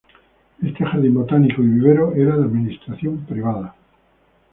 [0.63, 3.75] Este jardín botánico y vivero era de administración privada.